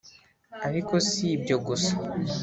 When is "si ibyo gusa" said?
1.09-1.93